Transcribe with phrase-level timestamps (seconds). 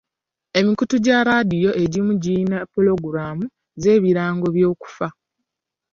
[0.59, 3.45] Emikutu gya laadiyo egimu girina pulogulaamu
[3.81, 5.07] z'ebirango by'okufa.